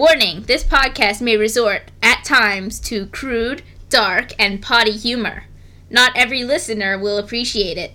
[0.00, 5.44] Warning this podcast may resort, at times, to crude, dark, and potty humor.
[5.90, 7.92] Not every listener will appreciate it.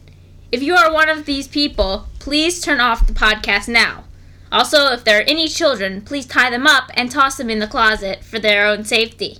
[0.51, 4.03] If you are one of these people, please turn off the podcast now.
[4.51, 7.65] Also, if there are any children, please tie them up and toss them in the
[7.65, 9.39] closet for their own safety.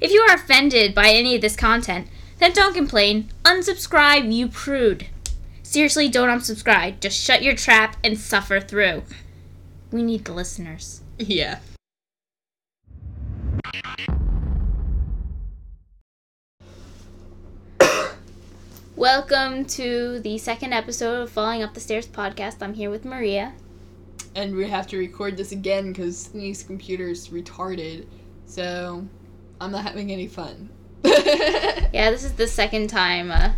[0.00, 3.28] If you are offended by any of this content, then don't complain.
[3.44, 5.08] Unsubscribe, you prude.
[5.62, 7.00] Seriously, don't unsubscribe.
[7.00, 9.02] Just shut your trap and suffer through.
[9.90, 11.02] We need the listeners.
[11.18, 11.58] Yeah.
[18.96, 22.56] Welcome to the second episode of Falling Up the Stairs podcast.
[22.60, 23.54] I'm here with Maria.
[24.34, 28.06] And we have to record this again because Snee's computer's retarded.
[28.46, 29.06] So
[29.60, 30.70] I'm not having any fun.
[31.92, 33.52] Yeah, this is the second time uh,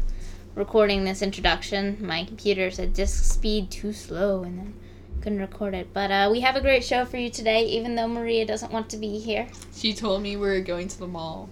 [0.56, 1.98] recording this introduction.
[2.00, 4.74] My computer said disk speed too slow and then
[5.24, 5.92] couldn't record it.
[5.94, 8.90] But uh, we have a great show for you today, even though Maria doesn't want
[8.90, 9.48] to be here.
[9.74, 11.48] She told me we are going to the mall.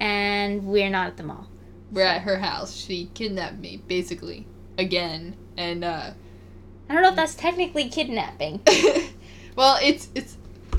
[0.00, 1.46] And we're not at the mall.
[1.92, 2.74] We're at her house.
[2.74, 4.46] She kidnapped me, basically.
[4.78, 5.36] Again.
[5.58, 6.12] And uh
[6.88, 8.60] I don't know if that's technically kidnapping.
[9.56, 10.38] well, it's it's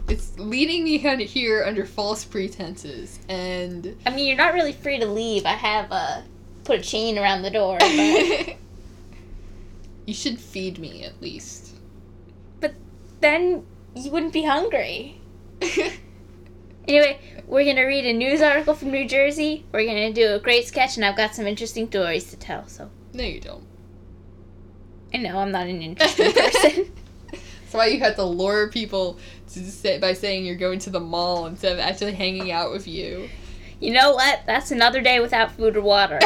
[0.09, 5.05] it's leading me here under false pretenses, and I mean, you're not really free to
[5.05, 5.45] leave.
[5.45, 6.23] I have uh,
[6.65, 7.77] put a chain around the door.
[7.79, 7.89] But,
[10.05, 11.70] you should feed me at least.
[13.21, 13.65] But then
[13.95, 15.21] you wouldn't be hungry.
[16.87, 19.63] Anyway, we're gonna read a news article from New Jersey.
[19.71, 22.67] We're gonna do a great sketch, and I've got some interesting stories to tell.
[22.67, 23.63] So no, you don't.
[25.13, 26.91] I know I'm not an interesting person.
[27.31, 29.19] That's why you have to lure people
[29.51, 32.87] to say by saying you're going to the mall instead of actually hanging out with
[32.87, 33.29] you.
[33.79, 34.41] you know what?
[34.47, 36.19] That's another day without food or water.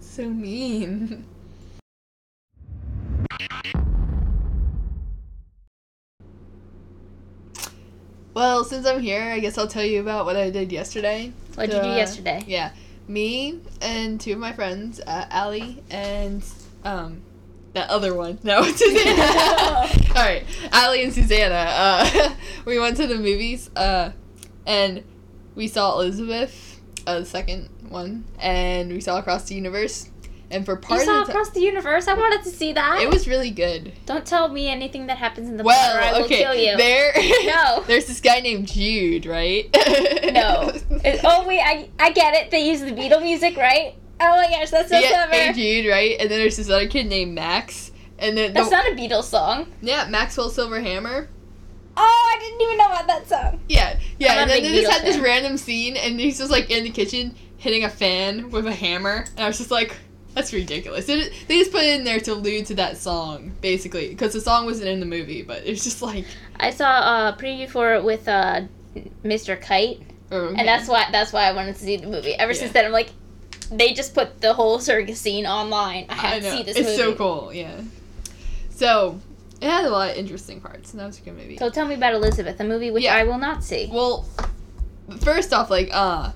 [0.00, 1.26] so mean.
[8.40, 11.30] Well, since I'm here, I guess I'll tell you about what I did yesterday.
[11.56, 12.42] What'd you do Uh, yesterday?
[12.46, 12.70] Yeah,
[13.06, 16.42] me and two of my friends, uh, Allie and
[16.82, 17.20] um,
[17.74, 18.38] that other one.
[18.42, 19.20] No, Susanna.
[19.20, 21.66] All right, Allie and Susanna.
[21.68, 22.34] Uh,
[22.64, 24.12] we went to the movies, uh,
[24.66, 25.04] and
[25.54, 30.08] we saw Elizabeth, uh, the second one, and we saw Across the Universe.
[30.52, 32.08] And for part You saw of the across the universe.
[32.08, 33.00] I wanted to see that.
[33.00, 33.92] it was really good.
[34.06, 36.54] Don't tell me anything that happens in the plot, or I Well, will okay, kill
[36.54, 36.76] you.
[36.76, 37.12] there.
[37.44, 37.84] No.
[37.86, 39.68] there's this guy named Jude, right?
[40.32, 40.72] No.
[41.04, 42.50] It- oh wait, I I get it.
[42.50, 43.94] They use the Beatle music, right?
[44.20, 45.32] Oh my gosh, that's so yeah, clever.
[45.32, 45.52] hey
[45.82, 46.16] Jude, right?
[46.20, 49.24] And then there's this other kid named Max, and then That's the, not a Beatles
[49.24, 49.72] song.
[49.80, 51.28] yeah, Maxwell Silverhammer.
[51.96, 53.60] Oh, I didn't even know about that song.
[53.68, 56.84] Yeah, yeah, and then they just had this random scene, and he's just like in
[56.84, 59.96] the kitchen hitting a fan with a hammer, and I was just like,
[60.34, 61.08] that's ridiculous.
[61.08, 64.40] It, they just put it in there to allude to that song, basically, because the
[64.40, 66.24] song wasn't in the movie, but it's just like,
[66.56, 68.62] I saw a preview for it with uh,
[69.24, 69.60] Mr.
[69.60, 70.58] Kite, oh, okay.
[70.58, 72.34] and that's why that's why I wanted to see the movie.
[72.34, 72.58] Ever Yeah.
[72.58, 73.10] since then, I'm like,
[73.72, 76.06] they just put the whole circus scene online.
[76.08, 76.96] I have I to see this it's movie.
[76.98, 77.80] so cool, yeah.
[78.70, 79.20] So
[79.60, 81.56] it had a lot of interesting parts, and that was a good movie.
[81.58, 83.14] So tell me about Elizabeth, a movie which Yeah.
[83.16, 83.88] I will not see.
[83.92, 84.26] Well,
[85.20, 86.32] first off, like, uh,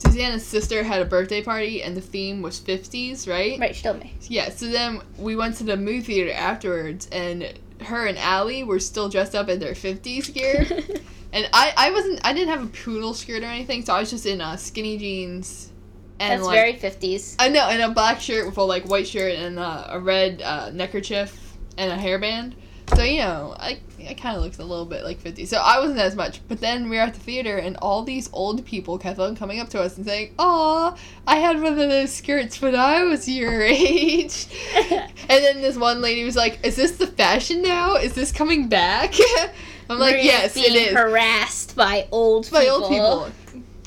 [0.00, 3.58] Susanna's sister had a birthday party, and the theme was 50s, right?
[3.58, 4.14] Right, she told me.
[4.22, 7.52] Yeah, so then we went to the movie theater afterwards, and
[7.82, 10.66] her and Allie were still dressed up in their 50s gear.
[11.32, 14.10] and I, I wasn't, I didn't have a poodle skirt or anything, so I was
[14.10, 15.70] just in uh, skinny jeans.
[16.18, 17.36] And That's like, very 50s.
[17.38, 20.42] I know, and a black shirt with a like white shirt and uh, a red
[20.42, 22.54] uh, neckerchief and a hairband.
[22.96, 23.78] So you know, I
[24.08, 25.46] I kind of looked a little bit like fifty.
[25.46, 26.40] So I wasn't as much.
[26.48, 29.60] But then we were at the theater, and all these old people kept on coming
[29.60, 30.94] up to us and saying, "Aw,
[31.26, 34.46] I had one of those skirts when I was your age."
[34.76, 37.94] and then this one lady was like, "Is this the fashion now?
[37.96, 39.14] Is this coming back?"
[39.88, 42.76] I'm like, Maria's "Yes, it is." harassed by old By people.
[42.76, 43.32] old people.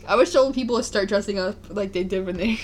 [0.06, 2.56] I wish old people would start dressing up like they did when they.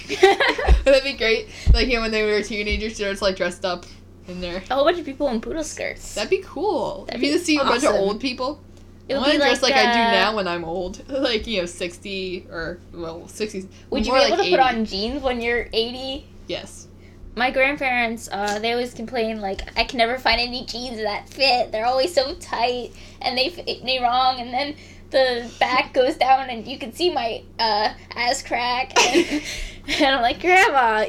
[0.84, 1.48] That'd be great.
[1.74, 3.86] Like you know, when they were teenagers, they're just like dressed up
[4.30, 4.64] in there.
[4.70, 6.16] a whole bunch of people in poodle skirts.
[6.16, 7.06] That'd be cool.
[7.06, 8.62] That'd if you just see a bunch of old people.
[9.08, 11.62] It I want to dress like, I do uh, now when I'm old, like you
[11.62, 13.68] know, sixty or well, sixty.
[13.90, 16.28] Would you be able like to put on jeans when you're 80?
[16.48, 16.88] Yes.
[17.36, 21.72] My grandparents, uh, they always complain like I can never find any jeans that fit.
[21.72, 22.92] They're always so tight
[23.22, 24.40] and they fit me wrong.
[24.40, 24.76] And then
[25.10, 28.94] the back goes down and you can see my uh, ass crack.
[29.00, 29.42] And,
[29.88, 31.08] and I'm like, Grandma,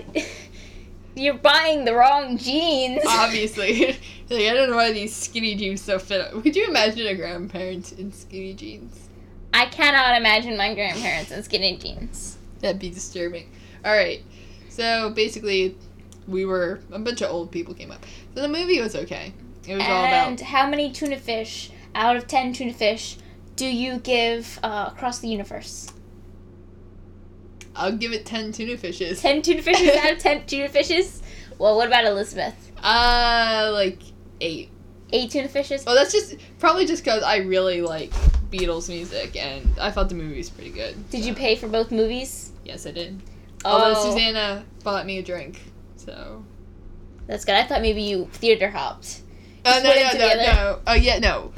[1.15, 3.03] you're buying the wrong jeans.
[3.09, 3.87] Obviously,
[4.31, 6.31] like I don't know why these skinny jeans so fit.
[6.31, 9.09] Could you imagine a grandparent in skinny jeans?
[9.53, 12.39] I cannot imagine my grandparents in skinny jeans.
[12.61, 13.51] That'd be disturbing.
[13.85, 14.23] All right.
[14.69, 15.77] So basically,
[16.29, 18.05] we were a bunch of old people came up.
[18.35, 19.33] So the movie was okay.
[19.67, 20.29] It was all about.
[20.29, 23.17] And how many tuna fish out of 10 tuna fish
[23.57, 25.93] do you give uh, across the universe?
[27.81, 29.21] I'll give it ten tuna fishes.
[29.23, 31.23] 10 tuna fishes out of 10 tuna fishes?
[31.59, 32.55] Well, what about Elizabeth?
[32.83, 34.01] Uh, like
[34.41, 34.71] eight.
[35.13, 35.85] 8 tuna fishes?
[35.85, 38.11] Well, that's just probably just because I really like
[38.51, 40.95] Beatles music and I thought the movie was pretty good.
[41.11, 42.53] Did so- you pay for both movies?
[42.65, 43.21] Yes, I did.
[43.65, 45.61] Although Oh, Susanna bought me a drink,
[45.97, 46.45] so.
[47.27, 47.55] that's good.
[47.57, 49.23] I thought maybe you theater hopped.
[49.67, 50.81] Oh Just no no no no!
[50.87, 51.53] Oh yeah no.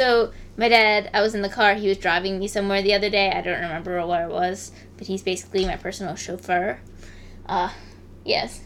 [0.00, 1.74] So my dad, I was in the car.
[1.74, 3.30] He was driving me somewhere the other day.
[3.30, 6.80] I don't remember where it was, but he's basically my personal chauffeur.
[7.44, 7.68] Uh,
[8.24, 8.62] yes,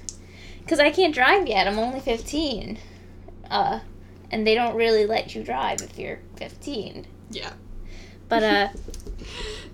[0.60, 1.66] because I can't drive yet.
[1.66, 2.78] I'm only 15.
[3.50, 3.81] Uh,
[4.31, 7.04] and they don't really let you drive if you're 15.
[7.31, 7.52] Yeah.
[8.28, 8.69] But uh,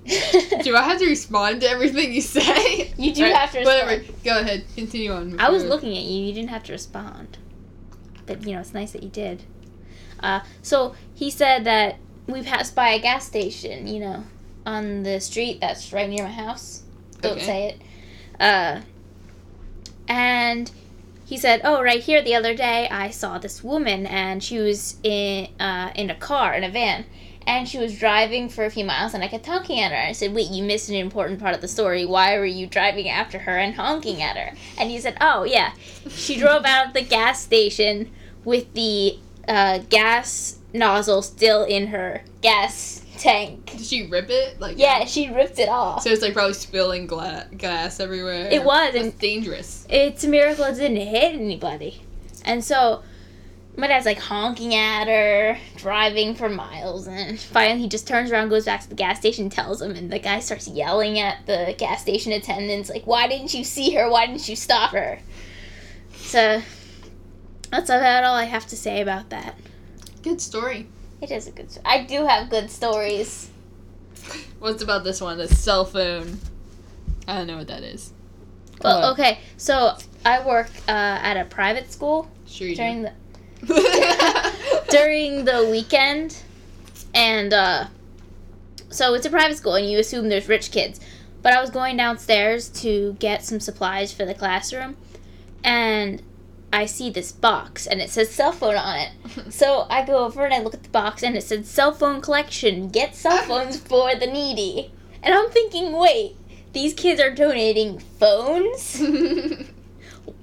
[0.62, 2.94] Do I have to respond to everything you say?
[2.96, 3.86] You do Right, have to respond.
[3.86, 4.12] Whatever.
[4.24, 4.64] Go ahead.
[4.74, 5.38] Continue on.
[5.38, 6.22] I was looking at you.
[6.22, 7.36] You didn't have to respond.
[8.24, 9.42] But you know, it's nice that you did.
[10.22, 11.96] Uh, so he said that
[12.26, 13.86] we passed by a gas station.
[13.86, 14.24] You know,
[14.66, 16.82] on the street that's right near my house.
[17.20, 17.46] Don't Okay.
[17.46, 17.80] say it.
[18.40, 18.80] Uh,
[20.08, 20.70] and
[21.24, 22.22] he said, "Oh, right here.
[22.22, 26.54] The other day, I saw this woman, and she was in uh, in a car
[26.54, 27.04] in a van."
[27.46, 29.96] And she was driving for a few miles, and I kept honking at her.
[29.98, 32.04] I said, "Wait, you missed an important part of the story.
[32.04, 35.72] Why were you driving after her and honking at her?" And he said, "Oh, yeah,
[36.08, 38.10] she drove out of the gas station
[38.44, 43.72] with the uh, gas nozzle still in her gas tank.
[43.72, 44.60] Did she rip it?
[44.60, 46.02] Like Yeah, she ripped it off.
[46.02, 48.48] So it's like probably spilling gla- gas everywhere.
[48.50, 49.86] It was, and- dangerous.
[49.88, 52.02] It's a miracle it didn't hit anybody.
[52.44, 53.02] And so
[53.76, 58.48] my dad's like honking at her, driving for miles, and finally he just turns around,
[58.48, 61.74] goes back to the gas station, tells him, and the guy starts yelling at the
[61.78, 64.10] gas station attendants, like, "Why didn't you see her?
[64.10, 65.20] Why didn't you stop her?"
[66.16, 66.62] So
[67.70, 69.56] that's about all I have to say about that.
[70.22, 70.88] Good story.
[71.20, 71.70] It is a good.
[71.70, 73.50] Sto- I do have good stories.
[74.58, 75.38] What's about this one?
[75.38, 76.38] The cell phone.
[77.28, 78.12] I don't know what that is.
[78.82, 79.12] Well, What?
[79.20, 83.08] okay, so I work uh, at a private school Sure you during do.
[83.66, 86.36] the during the weekend
[87.14, 87.86] and uh
[88.88, 90.98] so it's a private school and you assume there's rich kids
[91.42, 94.96] but i was going downstairs to get some supplies for the classroom
[95.62, 96.22] and
[96.72, 100.44] i see this box and it says cell phone on it so i go over
[100.44, 103.78] and i look at the box and it said cell phone collection get cell phones
[103.78, 106.36] for the needy and i'm thinking wait
[106.72, 109.00] these kids are donating phones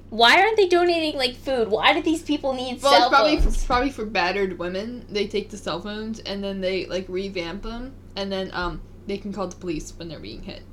[0.10, 2.92] why aren't they donating like food why do these people need cell phones?
[2.92, 5.06] well, cell it's probably phones for, probably for battered women.
[5.10, 9.18] They take the cell phones and then they like revamp them, and then um they
[9.18, 10.64] can call the police when they're being hit.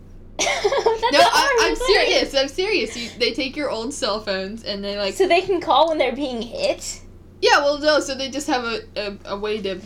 [0.41, 2.35] No, I, am serious.
[2.35, 2.97] I'm serious.
[2.97, 5.99] You, they take your old cell phones and they like So they can call when
[5.99, 7.01] they're being hit.
[7.41, 7.59] yeah.
[7.59, 8.01] Well, no.
[8.01, 9.81] So they just have a, a, a way to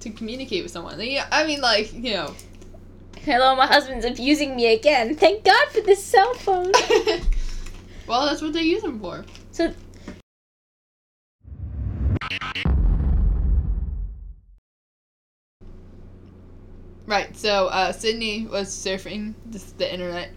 [0.00, 0.98] to communicate with someone.
[0.98, 2.34] They, I mean, like you know.
[3.18, 5.14] Hello, my husband's abusing me again.
[5.14, 6.72] Thank God for this cell phone.
[8.06, 9.24] well, that's what they use them for.
[9.50, 9.72] So
[17.14, 17.36] Right.
[17.36, 19.34] So uh, Sydney was surfing
[19.78, 20.30] the internet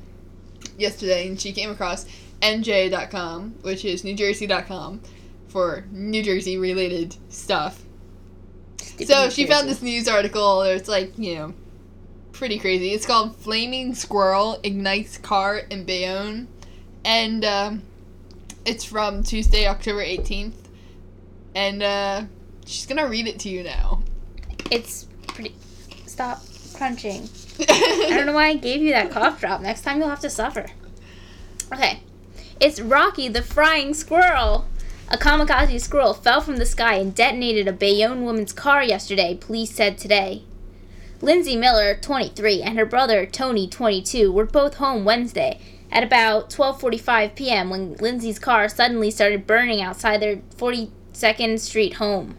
[0.77, 2.05] yesterday, and she came across
[2.43, 5.01] NJ.com, which is NewJersey.com,
[5.47, 7.81] for New Jersey related stuff.
[9.03, 10.61] So she found this news article.
[10.61, 11.53] It's like you know,
[12.31, 12.93] pretty crazy.
[12.93, 16.47] It's called "Flaming Squirrel Ignites Car in Bayonne,"
[17.03, 17.81] and um,
[18.65, 20.69] it's from Tuesday, October eighteenth.
[21.55, 22.25] And uh,
[22.67, 24.03] she's gonna read it to you now.
[24.69, 25.55] It's pretty.
[26.05, 26.46] Stop
[26.77, 27.29] crunching.
[27.69, 29.61] I don't know why I gave you that cough drop.
[29.61, 30.67] Next time you'll have to suffer.
[31.73, 32.01] Okay.
[32.59, 34.65] It's Rocky the Frying Squirrel.
[35.09, 39.71] A kamikaze squirrel fell from the sky and detonated a Bayonne woman's car yesterday, police
[39.71, 40.43] said today.
[41.21, 45.59] Lindsay Miller, 23, and her brother, Tony, 22, were both home Wednesday
[45.91, 47.69] at about 12:45 p.m.
[47.69, 52.37] when Lindsay's car suddenly started burning outside their 42nd Street home.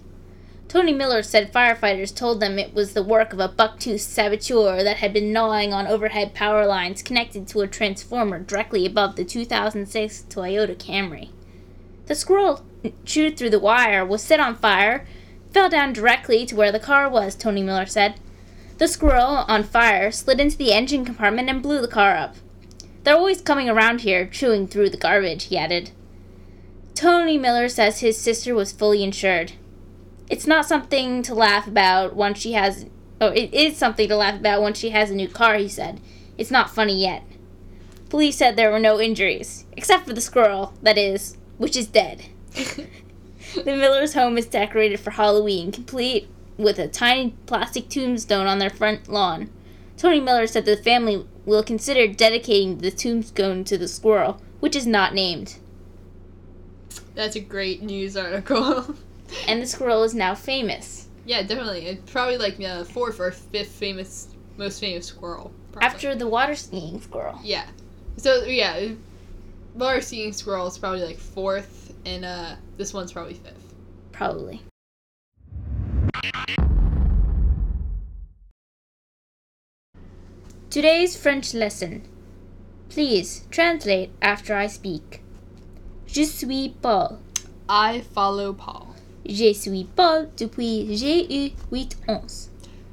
[0.69, 4.99] Tony Miller said firefighters told them it was the work of a buck-toothed saboteur that
[4.99, 10.27] had been gnawing on overhead power lines connected to a transformer directly above the 2006
[10.29, 11.31] Toyota Camry.
[12.05, 12.63] The squirrel
[13.07, 15.07] chewed through the wire, was set on fire,
[15.53, 18.21] fell down directly to where the car was, Tony Miller said.
[18.77, 22.37] The squirrel, on fire, slid into the engine compartment and blew the car up.
[23.05, 25.93] They're always coming around here, chewing through the garbage, he added.
[26.95, 29.53] Tony Miller says his sister was fully insured.
[30.31, 32.87] It's not something to laugh about once she has.
[33.21, 36.01] Oh, it is something to laugh about once she has a new car, he said.
[36.37, 37.25] It's not funny yet.
[38.11, 42.27] Police said there were no injuries, except for the squirrel, that is, which is dead.
[42.55, 42.87] the
[43.65, 49.09] Miller's home is decorated for Halloween, complete with a tiny plastic tombstone on their front
[49.09, 49.51] lawn.
[49.97, 54.87] Tony Miller said the family will consider dedicating the tombstone to the squirrel, which is
[54.87, 55.57] not named.
[57.15, 58.95] That's a great news article.
[59.47, 61.09] And the squirrel is now famous.
[61.27, 61.87] yeah, definitely.
[61.87, 65.53] It's probably like the fourth or fifth famous, most famous squirrel.
[65.73, 65.87] probably.
[65.87, 67.39] After the water skiing squirrel.
[67.43, 67.67] Yeah.
[68.17, 68.89] So yeah,
[69.75, 73.75] water skiing squirrel is probably like fourth, and uh, this one's probably fifth.
[74.13, 74.63] Probably.
[80.71, 82.03] Today's French lesson.
[82.89, 85.23] Please translate after I speak.
[86.07, 87.21] Je suis Paul.
[87.69, 88.88] I follow Paul.
[89.29, 92.49] Je suis Paul depuis j'ai eu 8 ans.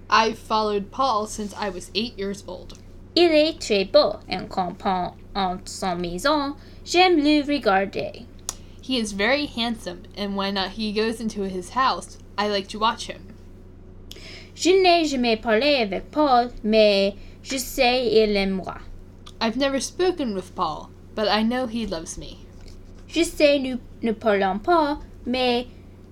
[0.09, 2.73] I've followed Paul since I was eight years old.
[3.15, 6.55] Il est très beau et campant en son maison.
[6.83, 8.25] J'aime le regarder.
[8.81, 12.79] He is very handsome, and when uh, he goes into his house, I like to
[12.79, 13.33] watch him.
[14.53, 18.81] Je n'ai jamais parlé avec Paul, mais je sais il aime moi.
[19.39, 22.39] I've never spoken with Paul, but I know he loves me.
[23.07, 25.67] Je sais nous ne parlons pas, mais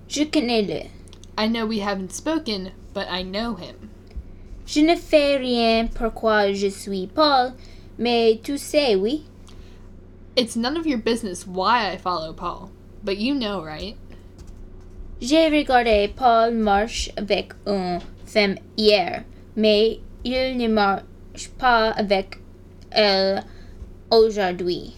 [0.08, 0.88] je connais le.
[1.36, 3.90] I know we haven't spoken, but I know him.
[4.66, 7.54] Je ne fais rien pourquoi je suis Paul,
[7.98, 9.24] mais tu sais, oui.
[10.36, 12.70] It's none of your business why I follow Paul,
[13.02, 13.96] but you know, right?
[15.20, 19.24] J'ai regardé Paul marche avec une femme hier,
[19.56, 22.38] mais il ne marche pas avec
[22.90, 23.44] elle
[24.10, 24.94] aujourd'hui.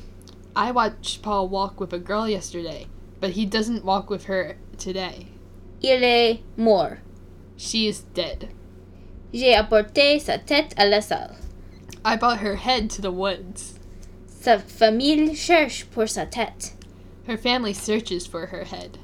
[0.54, 2.86] I watched Paul walk with a girl yesterday,
[3.20, 5.26] but he doesn't walk with her today.
[5.82, 6.99] Il est mort.
[7.56, 8.49] She is dead.
[9.32, 11.37] J'ai apporté sa tête à la salle.
[12.04, 13.78] I brought her head to the woods.
[14.28, 16.73] Sa famille cherche pour sa tête.
[17.26, 18.99] Her family searches for her head.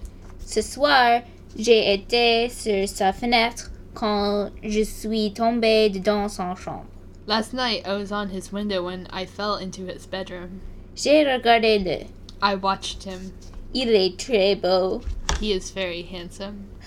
[0.45, 1.23] Ce soir,
[1.57, 6.87] j'ai été sur sa fenêtre quand je suis tombé dans son chambre.
[7.27, 10.61] Last night I was on his window when I fell into his bedroom.
[10.95, 12.07] J'ai regardé le.
[12.41, 13.33] I watched him.
[13.75, 15.01] Il est très beau.
[15.41, 16.69] He is very handsome.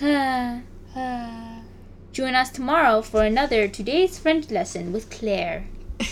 [2.12, 5.64] Join us tomorrow for another Today's French lesson with Claire.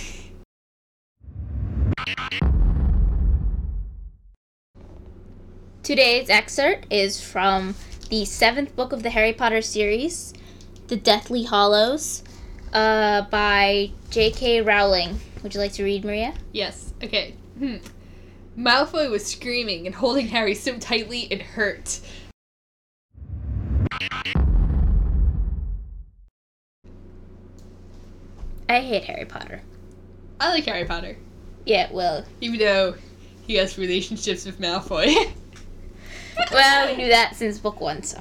[5.85, 7.76] Today's excerpt is from
[8.11, 10.35] the seventh book of the Harry Potter series,
[10.88, 12.25] The Deathly Hallows,
[12.73, 14.62] uh, by J.K.
[14.62, 15.21] Rowling.
[15.45, 16.35] Would you like to read, Maria?
[16.50, 16.93] Yes.
[17.00, 17.35] Okay.
[17.59, 17.76] Hmm.
[18.56, 22.00] Malfoy was screaming and holding Harry so tightly it hurt.
[28.68, 29.61] I hate Harry Potter.
[30.40, 31.16] I like Harry Potter,
[31.64, 32.94] Yeah, well, even though
[33.46, 35.14] he has relationships with Malfoy.
[36.52, 38.20] well, we knew that since book one, so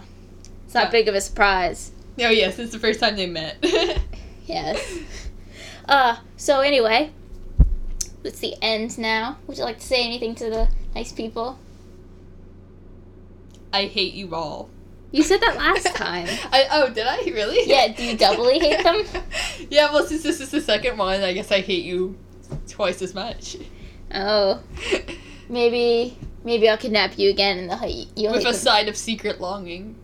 [0.66, 1.92] it's not big of a surprise.
[2.20, 3.64] oh yes, it's the first time they met.
[4.46, 5.00] Yes.
[5.88, 7.10] Uh, so anyway,
[8.24, 9.38] it's the end now.
[9.48, 11.60] Would you like to say anything to the nice people?
[13.72, 14.70] I hate you all.
[15.12, 16.28] You said that last time.
[16.52, 17.68] I oh did I really?
[17.70, 19.04] Yeah, do you doubly hate them?
[19.70, 22.18] yeah, well since this is the second one, I guess I hate you
[22.68, 23.58] twice as much.
[24.14, 24.62] Oh,
[25.50, 28.30] maybe maybe I'll kidnap you again and they'll hate you.
[28.30, 28.62] With hate a them.
[28.62, 29.96] side of secret longing.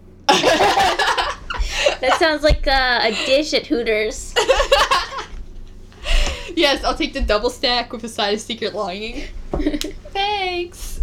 [2.02, 4.34] That sounds like uh, a dish at Hooters.
[6.60, 9.24] Yes, I'll take the double stack with a side of secret longing.
[10.12, 11.00] Thanks.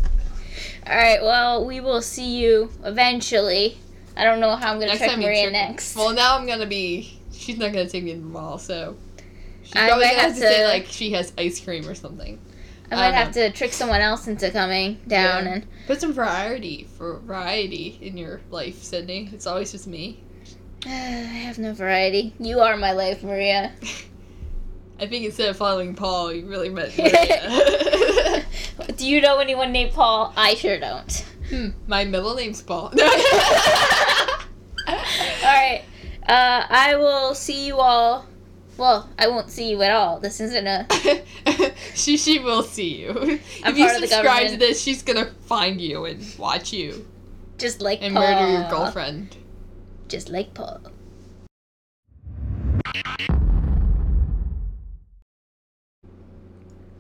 [0.87, 1.21] All right.
[1.23, 3.79] Well, we will see you eventually.
[4.17, 5.97] I don't know how I'm gonna Next trick Maria trick- next.
[5.97, 7.19] Well, now I'm gonna be.
[7.33, 8.97] She's not gonna take me to the mall, so
[9.63, 12.39] she's I probably gonna have to say like she has ice cream or something.
[12.91, 15.53] I might don't have to trick someone else into coming down Yeah.
[15.55, 15.67] and.
[15.87, 19.29] Put some variety for variety in your life, Sydney.
[19.33, 20.23] It's always just me.
[20.87, 22.33] I have no variety.
[22.39, 23.73] You are my life, Maria.
[24.99, 28.45] I think instead of following Paul, you really meant Maria.
[28.97, 30.33] Do you know anyone named Paul?
[30.37, 31.13] I sure don't.
[31.51, 32.93] hmm, my middle name's Paul.
[34.89, 35.83] Alright.
[36.27, 38.27] Uh, I will see you all.
[38.79, 40.19] Well, I won't see you at all.
[40.21, 40.87] This isn't a.
[41.95, 43.11] she she will see you.
[43.65, 46.73] I'm if you part of the subscribe to this, she's gonna find you and watch
[46.73, 47.07] you
[47.59, 48.23] Just like and Paul.
[48.23, 49.37] murder your girlfriend.
[50.09, 50.81] Just like Paul.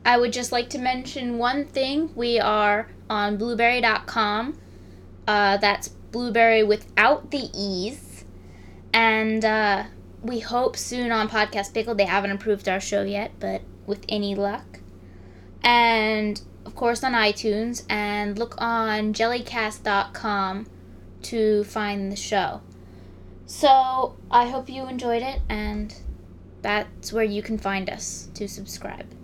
[0.07, 2.13] I would just like to mention one thing.
[2.15, 4.57] We are on blubrry.com.
[5.27, 8.25] Uh, that's blueberry without the E's.
[8.95, 9.87] And uh,
[10.23, 11.97] we hope soon on Podcast Pickle.
[11.97, 14.79] They haven't approved our show yet, but with any luck.
[15.65, 20.69] And of course, on iTunes and look on jellycast.com
[21.23, 22.61] to find the show.
[23.47, 25.93] So I hope you enjoyed it, and
[26.63, 29.16] that's where you can find us to subscribe.